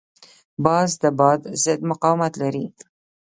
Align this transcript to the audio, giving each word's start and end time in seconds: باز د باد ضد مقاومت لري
باز 0.65 0.89
د 1.01 1.03
باد 1.19 1.41
ضد 1.63 1.79
مقاومت 1.91 2.33
لري 2.41 2.65